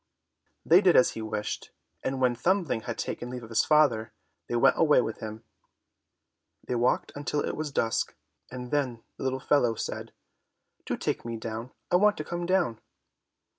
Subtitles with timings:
[0.65, 1.69] They did as he wished,
[2.03, 4.13] and when Thumbling had taken leave of his father,
[4.47, 5.43] they went away with him.
[6.65, 8.15] They walked until it was dusk,
[8.49, 10.11] and then the little fellow said,
[10.87, 12.81] "Do take me down, I want to come down."